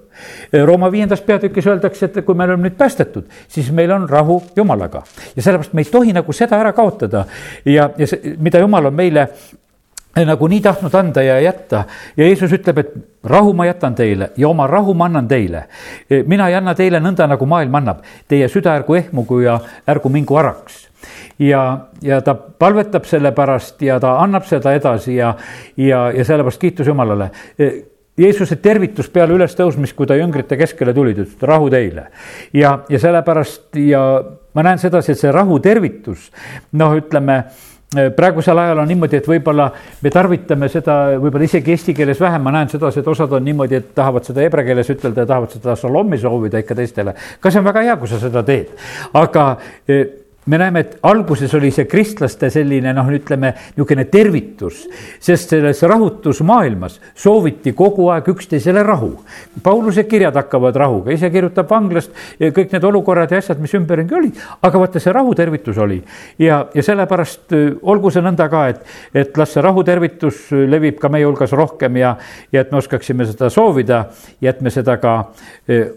[0.66, 5.04] Rooma viiendas peatükis öeldakse, et kui me oleme nüüd päästetud, siis meil on rahu Jumalaga.
[5.36, 7.26] ja sellepärast me ei tohi nagu seda ära kaotada.
[7.66, 9.28] Ja, ja see, mida Jumal on meile
[10.26, 11.84] nagu nii tahtnud anda ja jätta.
[12.18, 15.64] Ja Jeesus ütleb, et rahu ma jätan teile ja oma rahu ma annan teile.
[16.26, 20.36] mina ei anna teile nõnda, nagu maailm annab, teie süda ärgu ehmugu ja ärgu mingu
[20.36, 20.90] araks
[21.40, 25.34] ja, ja ta palvetab selle pärast ja ta annab seda edasi ja,
[25.78, 27.32] ja, ja sellepärast kiitus Jumalale
[28.20, 32.10] Jeesuse tervitus peale ülestõusmist, kui ta jüngrite keskele tuli, ta ütles, et rahu teile.
[32.54, 34.04] ja, ja sellepärast ja
[34.54, 36.30] ma näen sedasi, et see rahu tervitus,
[36.78, 37.44] noh, ütleme
[38.16, 39.66] praegusel ajal on niimoodi, et võib-olla
[40.04, 43.80] me tarvitame seda võib-olla isegi eesti keeles vähem, ma näen sedasi, et osad on niimoodi,
[43.80, 47.16] et tahavad seda hebra keeles ütelda ja tahavad seda šalommi soovida ikka teistele.
[47.40, 48.76] ka see on väga hea, kui sa seda teed,
[49.18, 49.46] aga
[50.50, 54.82] me näeme, et alguses oli see kristlaste selline noh, ütleme niisugune tervitus,
[55.22, 59.12] sest selles rahutusmaailmas sooviti kogu aeg üksteisele rahu.
[59.64, 64.42] Pauluse kirjad hakkavad rahuga, ise kirjutab vanglast kõik need olukorrad ja asjad, mis ümberringi olid,
[64.66, 66.02] aga vaata, see rahutervitus oli
[66.42, 68.84] ja, ja sellepärast olgu see nõnda ka, et,
[69.14, 72.16] et las see rahutervitus levib ka meie hulgas rohkem ja,
[72.52, 74.06] ja et me oskaksime seda soovida
[74.42, 75.18] ja et me seda ka
[75.70, 75.90] äh,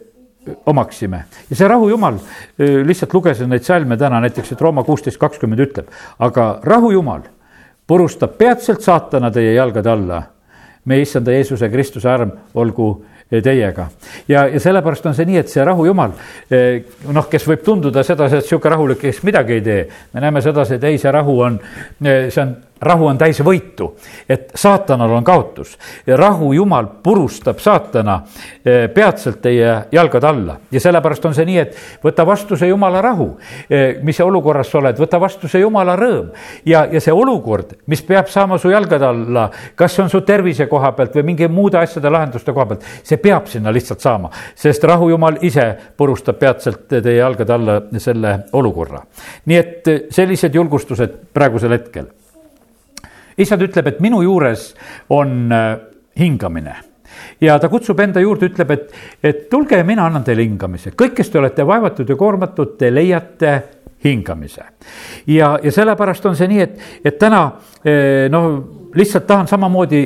[0.67, 2.19] omaksime ja see rahu jumal,
[2.59, 7.23] lihtsalt lugesin neid salme täna näiteks, et Rooma kuusteist kakskümmend ütleb, aga rahu jumal
[7.87, 10.23] purustab peatselt saatana teie jalgade alla.
[10.85, 13.05] meie issanda Jeesuse Kristuse arm olgu
[13.41, 13.87] teiega.
[14.29, 16.13] ja, ja sellepärast on see nii, et see rahu jumal,
[17.13, 19.87] noh, kes võib tunduda sedasi, et sihuke rahulik, kes midagi ei tee.
[20.13, 21.61] me näeme sedasi, et ei, see rahu on,
[22.03, 23.93] see on rahu on täis võitu,
[24.29, 25.77] et saatanal on kaotus.
[26.07, 28.21] rahu jumal purustab saatana
[28.65, 33.03] eh, peatselt teie jalgade alla ja sellepärast on see nii, et võta vastu see jumala
[33.03, 33.29] rahu,
[33.71, 36.33] eh, mis olukorras sa oled, võta vastu see jumala rõõm.
[36.67, 40.93] ja, ja see olukord, mis peab saama su jalgade alla, kas on su tervise koha
[40.93, 45.11] pealt või mingi muude asjade lahenduste koha pealt, see peab sinna lihtsalt saama, sest rahu
[45.13, 49.03] jumal ise purustab peatselt teie jalgade alla selle olukorra.
[49.47, 52.11] nii et sellised julgustused praegusel hetkel
[53.39, 54.73] issand ütleb, et minu juures
[55.11, 55.77] on äh,
[56.19, 56.77] hingamine.
[57.41, 58.93] Ja ta kutsub enda juurde, ütleb, et,
[59.23, 62.91] et tulge ja mina annan teile hingamise, kõik, kes te olete vaevatud ja koormatud, te
[62.93, 63.55] leiate
[64.05, 64.65] hingamise.
[65.27, 67.45] ja, ja sellepärast on see nii, et, et täna
[67.85, 68.49] äh, noh,
[68.95, 70.03] lihtsalt tahan samamoodi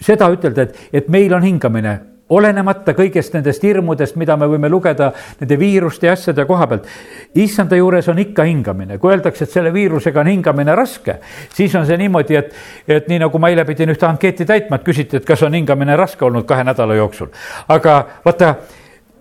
[0.00, 1.98] seda ütelda, et, et meil on hingamine
[2.30, 6.88] olenemata kõigest nendest hirmudest, mida me võime lugeda nende viiruste ja asjade koha pealt.
[7.34, 11.18] issanda juures on ikka hingamine, kui öeldakse, et selle viirusega on hingamine raske,
[11.54, 12.54] siis on see niimoodi, et,
[12.88, 15.96] et nii nagu ma eile pidin ühte ankeeti täitma, et küsiti, et kas on hingamine
[15.98, 17.32] raske olnud kahe nädala jooksul.
[17.68, 18.54] aga vaata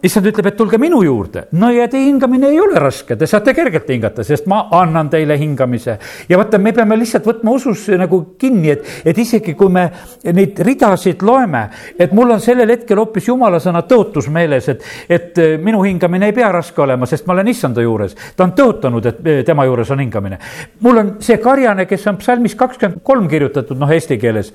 [0.04, 1.46] issand ütleb, et tulge minu juurde.
[1.60, 5.38] no ja teie hingamine ei ole raske, te saate kergelt hingata, sest ma annan teile
[5.40, 5.98] hingamise.
[6.30, 9.90] ja vaata, me peame lihtsalt võtma usus nagu kinni, et, et isegi kui me
[10.34, 11.66] neid ridasid loeme,
[12.00, 16.38] et mul on sellel hetkel hoopis jumala sõna tõotus meeles, et, et minu hingamine ei
[16.38, 18.16] pea raske olema, sest ma olen issanda juures.
[18.36, 20.40] ta on tõotanud, et tema juures on hingamine.
[20.80, 24.54] mul on see karjane, kes on psalmis kakskümmend kolm kirjutatud, noh, eesti keeles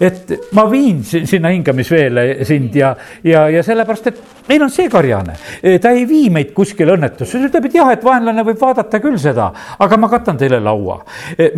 [0.00, 2.92] et ma viin sinna hingamisveele sind ja,
[3.24, 5.34] ja, ja sellepärast, et meil on see karjane.
[5.82, 9.18] ta ei vii meid kuskile õnnetusse, ta ütleb, et jah, et vaenlane võib vaadata küll
[9.20, 11.00] seda, aga ma katan teile laua.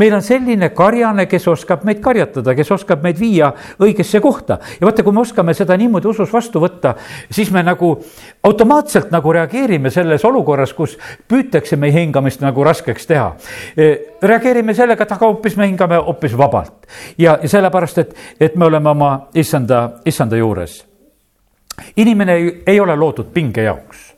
[0.00, 4.86] meil on selline karjane, kes oskab meid karjatada, kes oskab meid viia õigesse kohta ja
[4.88, 6.94] vaata, kui me oskame seda niimoodi usus vastu võtta,
[7.30, 7.92] siis me nagu
[8.46, 10.96] automaatselt nagu reageerime selles olukorras, kus
[11.28, 13.34] püütakse meie hingamist nagu raskeks teha.
[14.22, 16.86] Reageerime sellega, et aga hoopis me hingame hoopis vabalt
[17.18, 20.89] ja, sellepärast, et et me oleme oma issanda, issanda juures.
[21.96, 24.10] Inimene ei, ei ole loodud pinge jaoks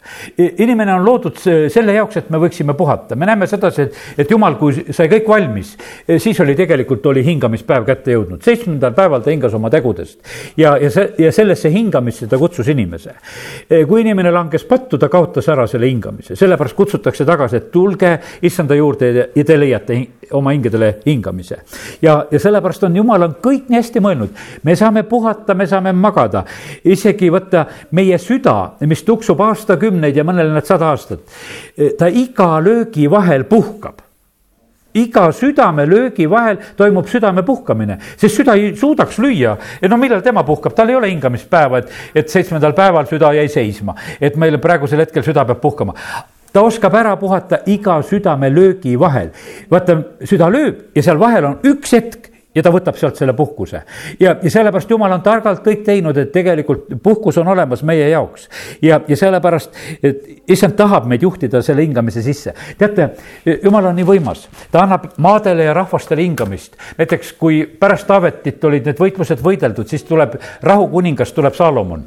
[0.58, 1.38] inimene on loodud
[1.70, 5.28] selle jaoks, et me võiksime puhata, me näeme sedasi, et, et jumal, kui sai kõik
[5.28, 5.74] valmis,
[6.18, 10.18] siis oli tegelikult oli hingamispäev kätte jõudnud, seitsmendal päeval ta hingas oma tegudest.
[10.56, 13.14] ja, ja see ja sellesse hingamisse ta kutsus inimese.
[13.88, 18.74] kui inimene langes pattu, ta kaotas ära selle hingamise, sellepärast kutsutakse tagasi, et tulge issanda
[18.74, 20.00] juurde ja te leiate
[20.32, 21.62] oma hingedele hingamise.
[22.02, 25.92] ja, ja sellepärast on jumal on kõik nii hästi mõelnud, me saame puhata, me saame
[25.92, 26.44] magada,
[26.84, 31.20] isegi võtta meie süda, mis tuksub aastakümneid ja mõnel nad sada aastat.
[31.98, 34.00] ta iga löögi vahel puhkab
[34.94, 39.56] iga südamelöögi vahel toimub südame puhkamine, sest süda ei suudaks lüüa.
[39.88, 43.94] no millal tema puhkab, tal ei ole hingamispäeva, et, et seitsmendal päeval süda jäi seisma,
[44.20, 45.94] et meil praegusel hetkel süda peab puhkama
[46.52, 49.30] ta oskab ära puhata iga südamelöögi vahel.
[49.70, 49.96] vaata,
[50.28, 53.82] süda lööb ja seal vahel on üks hetk, ja ta võtab sealt selle puhkuse.
[54.20, 58.48] ja, ja sellepärast jumal on targalt kõik teinud, et tegelikult puhkus on olemas meie jaoks.
[58.82, 62.54] ja, ja sellepärast, et issand tahab meid juhtida selle hingamise sisse.
[62.78, 63.10] teate,
[63.62, 66.76] jumal on nii võimas, ta annab maadele ja rahvastele hingamist.
[66.98, 72.04] näiteks kui pärast Taavetit olid need võitlused võideldud, siis tuleb rahukuningas, tuleb Saalomon.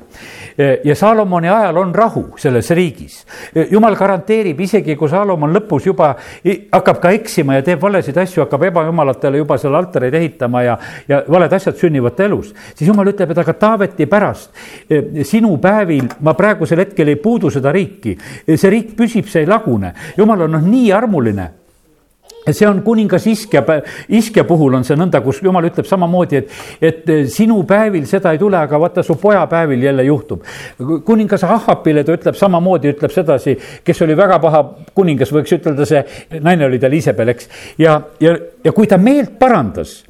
[0.57, 3.25] ja Saalomoni ajal on rahu selles riigis.
[3.71, 6.13] jumal garanteerib, isegi kui Saalomon lõpus juba
[6.71, 10.77] hakkab ka eksima ja teeb valesid asju, hakkab ebajumalatele juba seal altareid ehitama ehitama ja,
[11.07, 12.53] ja valed asjad sünnivad ta elus.
[12.75, 14.51] siis jumal ütleb, et aga Taaveti pärast
[14.89, 18.17] eh, sinu päevil ma praegusel hetkel ei puudu seda riiki.
[18.55, 19.93] see riik püsib, see ei lagune.
[20.17, 21.49] jumal on noh nii armuline
[22.53, 23.63] see on kuningas Iskja,
[24.09, 28.41] Iskja puhul on see nõnda, kus jumal ütleb samamoodi, et, et sinu päevil seda ei
[28.41, 30.43] tule, aga vaata, su poja päevil jälle juhtub.
[31.05, 36.39] kuningas Ahapile ta ütleb samamoodi, ütleb sedasi, kes oli väga paha kuningas, võiks ütelda, see
[36.41, 37.49] naine oli tal Iisabel, eks.
[37.81, 40.03] ja, ja, ja kui ta meelt parandas,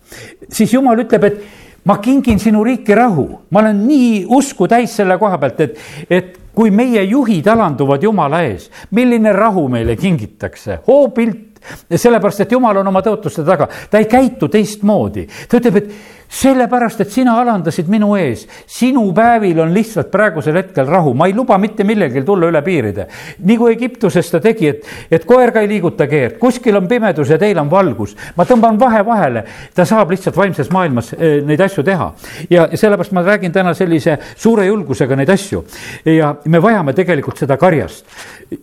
[0.49, 5.19] siis jumal ütleb, et ma kingin sinu riiki rahu, ma olen nii usku täis selle
[5.21, 11.54] koha pealt, et, et kui meie juhid alanduvad Jumala ees, milline rahu meile kingitakse, hoopilt
[11.89, 17.01] sellepärast, et jumal on oma tõotuste taga, ta ei käitu teistmoodi, ta ütleb, et sellepärast,
[17.01, 21.57] et sina alandasid minu ees, sinu päevil on lihtsalt praegusel hetkel rahu, ma ei luba
[21.61, 23.07] mitte millelgi tulla üle piiride.
[23.55, 27.37] kui Egiptuses ta tegi, et, et koer ka ei liiguta keert, kuskil on pimedus ja
[27.37, 28.15] teil on valgus.
[28.35, 32.11] ma tõmban vahe vahele, ta saab lihtsalt vaimses maailmas eh, neid asju teha.
[32.49, 35.63] ja sellepärast ma räägin täna sellise suure julgusega neid asju.
[36.05, 38.05] ja me vajame tegelikult seda karjast.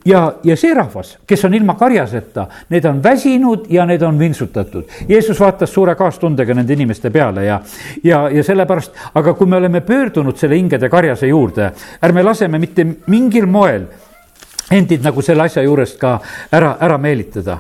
[0.05, 4.85] ja, ja see rahvas, kes on ilma karjaseta, need on väsinud ja need on vintsutatud.
[5.09, 7.52] Jeesus vaatas suure kaastundega nende inimeste peale ja,
[8.05, 12.87] ja, ja sellepärast, aga kui me oleme pöördunud selle hingede karjase juurde, ärme laseme mitte
[13.07, 13.87] mingil moel
[14.73, 16.19] endid nagu selle asja juurest ka
[16.53, 17.59] ära, ära meelitada.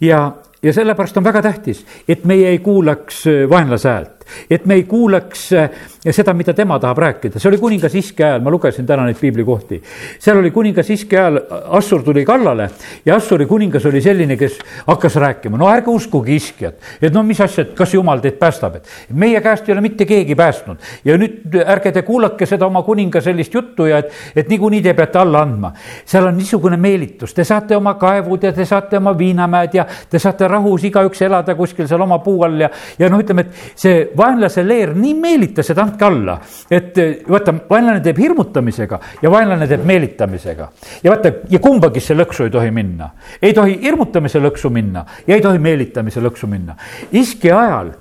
[0.00, 4.15] ja, ja sellepärast on väga tähtis, et meie ei kuulaks vaenlase häält
[4.50, 5.70] et me ei kuuleks äh,
[6.10, 9.80] seda, mida tema tahab rääkida, see oli kuningas Iske ajal, ma lugesin täna neid piiblikohti.
[10.22, 11.40] seal oli kuningas Iske ajal,
[11.78, 12.68] Assur tuli kallale
[13.06, 17.40] ja Assuri kuningas oli selline, kes hakkas rääkima, no ärge uskuge Iskjat, et no mis
[17.40, 20.82] asja, et kas jumal teid päästab, et meie käest ei ole mitte keegi päästnud.
[21.04, 24.94] Ja nüüd ärge te kuulake seda oma kuninga sellist juttu ja et, et niikuinii te
[24.94, 25.72] peate alla andma.
[26.04, 30.18] seal on niisugune meelitus, te saate oma kaevud ja te saate oma viinamäed ja te
[30.18, 34.06] saate rahus igaüks elada kuskil seal oma puu all ja, ja noh, ütleme, et see
[34.16, 36.38] vaenlase leer nii meelitas, et andke alla.
[36.70, 40.68] et eh, vaata, vaenlane teeb hirmutamisega ja vaenlane teeb meelitamisega.
[41.04, 43.10] ja vaata, ja kumbagisse lõksu ei tohi minna.
[43.42, 46.76] ei tohi hirmutamise lõksu minna ja ei tohi meelitamise lõksu minna.
[47.12, 47.92] iske ajal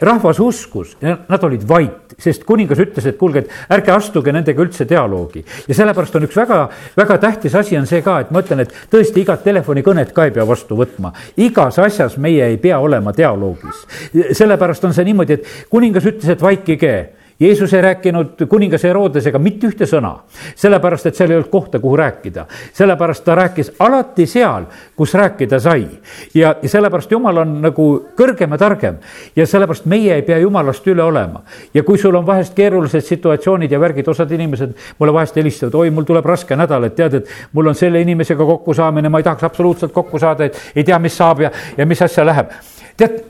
[0.00, 4.86] rahvas uskus nad olid vait, sest kuningas ütles, et kuulge, et ärge astuge nendega üldse
[4.88, 5.44] dialoogi.
[5.68, 6.60] ja sellepärast on üks väga,
[6.96, 10.34] väga tähtis asi on see ka, et ma ütlen, et tõesti igat telefonikõnet ka ei
[10.34, 11.12] pea vastu võtma.
[11.36, 13.86] igas asjas meie ei pea olema dialoogis.
[14.32, 16.94] sellepärast on see niimoodi, et kuningas ütles, et vaikige
[17.42, 20.12] Jeesus ei rääkinud kuningas Herodesega mitte ühte sõna,
[20.56, 22.46] sellepärast et seal ei olnud kohta, kuhu rääkida.
[22.72, 24.64] sellepärast ta rääkis alati seal,
[24.96, 25.86] kus rääkida sai.
[26.34, 28.98] ja, ja sellepärast Jumal on nagu kõrgem ja targem
[29.36, 31.42] ja sellepärast meie ei pea Jumalast üle olema.
[31.74, 35.90] ja kui sul on vahest keerulised situatsioonid ja värgid, osad inimesed mulle vahest helistavad, oi,
[35.90, 39.44] mul tuleb raske nädal, et tead, et mul on selle inimesega kokkusaamine, ma ei tahaks
[39.44, 42.54] absoluutselt kokku saada, et ei tea, mis saab ja, ja mis asja läheb.
[42.96, 43.22] tead,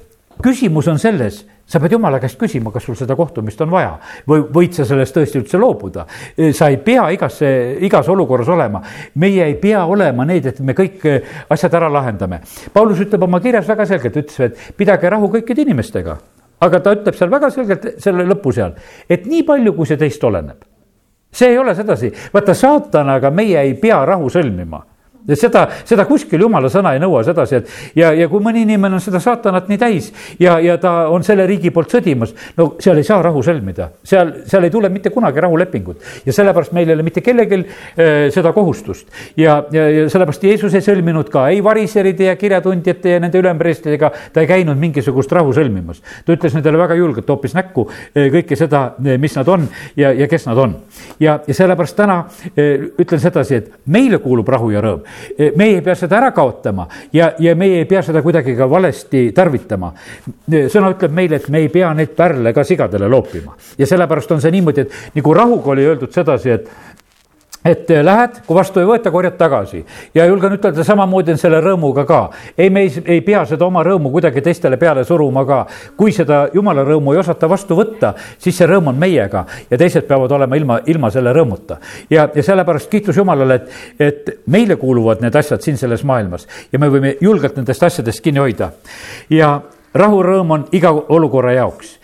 [0.42, 3.94] küsimus on selles sa pead jumala käest küsima, kas sul seda kohtumist on vaja
[4.28, 6.06] või võid sa sellest tõesti üldse loobuda.
[6.52, 7.48] sa ei pea igasse,
[7.80, 8.82] igas olukorras olema.
[9.14, 11.06] meie ei pea olema need, et me kõik
[11.50, 12.40] asjad ära lahendame.
[12.72, 16.18] Paulus ütleb oma kirjas väga selgelt, ütles, et pidage rahu kõikide inimestega.
[16.60, 18.74] aga ta ütleb seal väga selgelt selle lõpu seal,
[19.08, 20.64] et nii palju, kui see teist oleneb.
[21.32, 24.91] see ei ole sedasi, vaata saatanaga meie ei pea rahu sõlmima
[25.28, 28.98] ja seda, seda kuskil jumala sõna ei nõua sedasi, et ja, ja kui mõni inimene
[28.98, 32.98] on seda saatanat nii täis ja, ja ta on selle riigi poolt sõdimas, no seal
[32.98, 36.96] ei saa rahu sõlmida, seal, seal ei tule mitte kunagi rahulepingut ja sellepärast meil ei
[36.96, 39.06] ole mitte kellelgi äh, seda kohustust.
[39.36, 44.10] ja, ja, ja sellepärast Jeesus ei sõlminud ka ei variseride ja kirjatundjate ja nende ülempreestidega,
[44.32, 46.02] ta ei käinud mingisugust rahu sõlmimas.
[46.26, 50.10] ta ütles nendele väga julgelt hoopis näkku äh, kõike seda, äh, mis nad on ja,
[50.10, 50.76] ja kes nad on.
[51.20, 52.24] ja, ja sellepärast täna
[52.56, 55.06] äh, ütlen sedasi, et meile kuulub rahu ja rõõm
[55.56, 59.24] meie ei pea seda ära kaotama ja, ja meie ei pea seda kuidagi ka valesti
[59.36, 59.92] tarvitama.
[60.52, 64.32] Eh, sõna ütleb meile, et me ei pea neid pärle ka sigadele loopima ja sellepärast
[64.32, 66.68] on see niimoodi, et nagu rahuga oli öeldud sedasi, et
[67.64, 69.82] et äh, lähed, kui vastu ei võeta, korjad tagasi
[70.14, 72.20] ja julgen ütelda, samamoodi on selle rõõmuga ka.
[72.58, 75.60] ei, me ei, ei pea seda oma rõõmu kuidagi teistele peale suruma ka.
[75.96, 80.08] kui seda jumala rõõmu ei osata vastu võtta, siis see rõõm on meiega ja teised
[80.08, 81.78] peavad olema ilma, ilma selle rõõmuta.
[82.10, 83.70] ja, ja sellepärast kiitus Jumalale, et,
[84.00, 88.42] et meile kuuluvad need asjad siin selles maailmas ja me võime julgelt nendest asjadest kinni
[88.42, 88.72] hoida.
[89.30, 89.60] ja
[89.94, 91.98] rahurõõm on iga olukorra jaoks.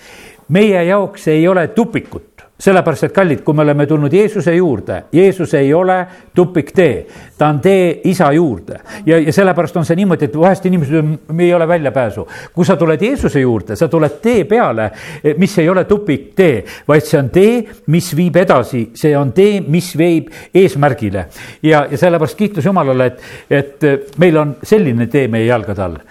[0.48, 2.27] meie jaoks ei ole tupikut
[2.58, 5.98] sellepärast, et kallid, kui me oleme tulnud Jeesuse juurde, Jeesus ei ole
[6.34, 7.06] tupiktee,
[7.38, 8.80] ta on tee isa juurde.
[9.06, 12.26] ja, ja sellepärast on see niimoodi, et vahest inimesed, ei ole väljapääsu.
[12.54, 14.90] kui sa tuled Jeesuse juurde, sa tuled tee peale,
[15.36, 19.92] mis ei ole tupiktee, vaid see on tee, mis viib edasi, see on tee, mis
[19.98, 21.26] viib eesmärgile.
[21.62, 23.12] ja, ja sellepärast kiitus Jumalale,
[23.50, 26.02] et, et meil on selline tee meie jalgade all.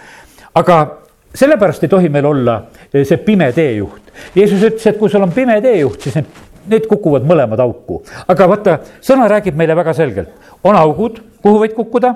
[0.55, 2.59] aga sellepärast ei tohi meil olla
[2.93, 4.11] see pime teejuht.
[4.35, 6.29] Jeesus ütles, et kui sul on pime teejuht, siis need,
[6.71, 8.01] need kukuvad mõlemad auku.
[8.27, 10.29] aga vaata, sõna räägib meile väga selgelt,
[10.63, 12.13] on augud, kuhu võid kukkuda,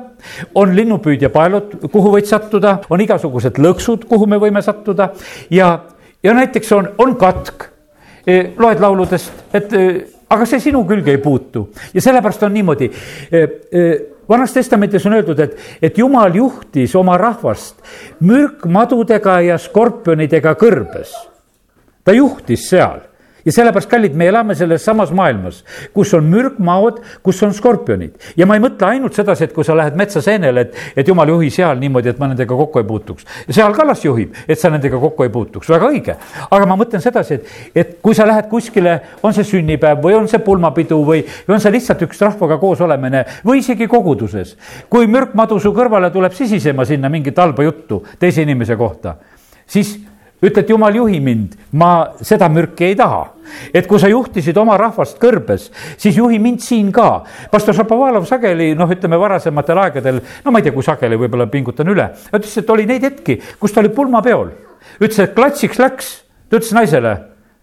[0.56, 5.12] on linnupüüdja paelud, kuhu võid sattuda, on igasugused lõksud, kuhu me võime sattuda.
[5.50, 5.74] Ja,
[6.24, 7.69] ja näiteks on, on katk.
[8.21, 9.86] E, loed lauludest, et e,
[10.30, 11.63] aga see sinu külge ei puutu.
[11.93, 12.91] Ja sellepärast on niimoodi
[14.32, 17.84] vanas testamendis on öeldud, et, et jumal juhtis oma rahvast
[18.24, 21.13] mürkmadudega ja skorpionidega kõrbes.
[22.02, 23.04] Ta juhtis seal
[23.46, 25.62] ja sellepärast, kallid, me elame selles samas maailmas,
[25.96, 28.16] kus on mürkmaod, kus on skorpionid.
[28.38, 31.50] ja ma ei mõtle ainult sedasi, et kui sa lähed metsaseenele, et, et jumal juhi
[31.54, 33.26] seal niimoodi, et ma nendega kokku ei puutuks.
[33.50, 36.18] seal kallas juhib, et sa nendega kokku ei puutuks, väga õige.
[36.50, 40.30] aga ma mõtlen sedasi, et, et kui sa lähed kuskile, on see sünnipäev või on
[40.32, 44.56] see pulmapidu või, või on see lihtsalt üks rahvaga koos olemine või isegi koguduses.
[44.90, 49.16] kui mürkmadu su kõrvale tuleb sisisema sinna mingit halba juttu teise inimese kohta,
[49.68, 49.98] siis
[50.42, 53.28] ütled, jumal, juhi mind, ma seda mürki ei taha.
[53.74, 55.68] et kui sa juhtisid oma rahvast kõrbes,
[56.00, 57.24] siis juhi mind siin ka.
[57.52, 61.92] pastor Šapovalov sageli, noh, ütleme varasematel aegadel, no ma ei tea, kui sageli, võib-olla pingutan
[61.92, 64.52] üle, ütles, et oli neid hetki, kus ta oli pulmapeol.
[65.00, 66.14] ütles, et klatsiks läks,
[66.50, 67.18] ta ütles naisele,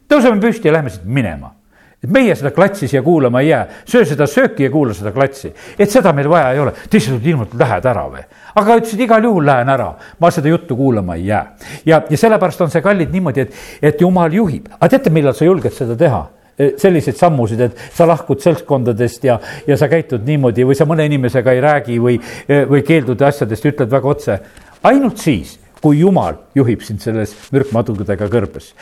[0.08, 1.57] tõuseme püsti ja lähme siit minema
[2.04, 5.50] et meie seda klatsi siia kuulama ei jää, söö seda sööki ja kuula seda klatsi,
[5.78, 8.24] et seda meil vaja ei ole, teised ütlevad ilmselt lähed ära või.
[8.54, 9.88] aga ütlesid igal juhul lähen ära,
[10.20, 11.44] ma seda juttu kuulama ei jää.
[11.86, 15.48] ja, ja sellepärast on see kallid niimoodi, et, et jumal juhib, aga teate, millal sa
[15.48, 16.26] julged seda teha?
[16.58, 21.04] E, selliseid sammusid, et sa lahkud seltskondadest ja, ja sa käitud niimoodi või sa mõne
[21.06, 22.16] inimesega ei räägi või,
[22.48, 24.38] e, või keeldud asjadest, ütled väga otse.
[24.82, 28.72] ainult siis kui jumal juhib sind selles mürkmadudega kõrbes.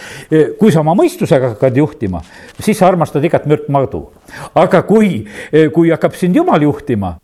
[0.58, 2.22] kui sa oma mõistusega hakkad juhtima,
[2.58, 4.06] siis sa armastad igat mürkmadu.
[4.54, 5.26] aga kui,
[5.72, 7.16] kui hakkab sind jumal juhtima,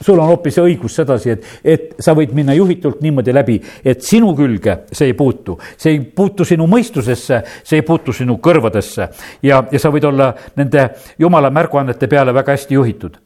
[0.00, 4.32] sul on hoopis õigus sedasi, et, et sa võid minna juhitult niimoodi läbi, et sinu
[4.36, 9.08] külge see ei puutu, see ei puutu sinu mõistusesse, see ei puutu sinu kõrvadesse
[9.42, 10.88] ja, ja sa võid olla nende
[11.18, 13.20] jumala märguannete peale väga hästi juhitud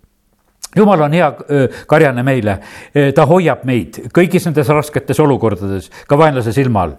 [0.76, 1.28] jumal on hea
[1.86, 2.58] karjane meile,
[3.14, 6.96] ta hoiab meid kõigis nendes rasketes olukordades, ka vaenlase silma all.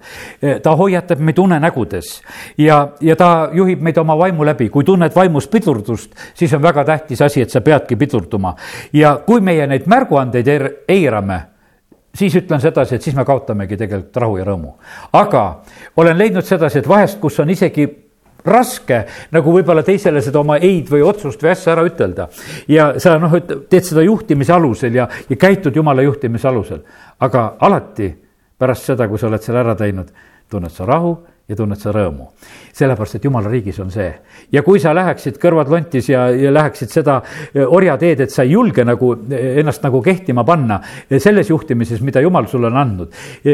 [0.63, 2.11] ta hoiatab meid unenägudes
[2.57, 6.85] ja, ja ta juhib meid oma vaimu läbi, kui tunned vaimus pidurdust, siis on väga
[6.85, 8.55] tähtis asi, et sa peadki pidurduma.
[8.93, 10.47] ja kui meie neid märguandeid
[10.88, 11.41] eirame,
[12.15, 14.73] siis ütlen sedasi, et siis me kaotamegi tegelikult rahu ja rõõmu.
[15.13, 15.45] aga
[15.97, 17.88] olen leidnud sedasi, et vahest, kus on isegi
[18.45, 19.01] raske
[19.36, 22.27] nagu võib-olla teisele seda oma ei-d või otsust või asja ära ütelda.
[22.67, 26.84] ja sa noh, teed seda juhtimise alusel ja, ja käitud jumala juhtimise alusel.
[27.20, 28.13] aga alati
[28.57, 30.11] pärast seda, kui sa oled selle ära teinud,
[30.49, 31.17] tunned sa rahu
[31.48, 32.32] ja tunned sa rõõmu.
[32.76, 34.10] sellepärast, et jumala riigis on see.
[34.52, 37.22] ja kui sa läheksid kõrvad lontis ja, ja läheksid seda
[37.54, 40.80] e, orjateed, et sa ei julge nagu e, ennast nagu kehtima panna
[41.10, 43.14] e, selles juhtimises, mida jumal sulle on andnud,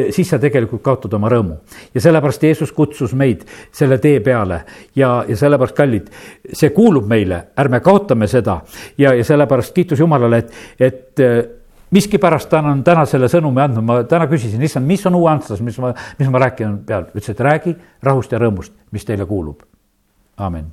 [0.09, 1.59] siis sa tegelikult kaotad oma rõõmu.
[1.93, 4.63] ja sellepärast Jeesus kutsus meid selle tee peale
[4.95, 6.11] ja, ja sellepärast, kallid,
[6.53, 8.61] see kuulub meile, ärme kaotame seda
[8.97, 11.59] ja, ja sellepärast kiitus Jumalale, et, et
[11.91, 15.61] miskipärast ta on täna selle sõnumi andnud, ma täna küsisin, issand, mis on uue Antslas,
[15.61, 19.65] mis ma, mis ma rääkima pean, ütles, et räägi rahust ja rõõmust, mis teile kuulub.
[20.37, 20.71] amin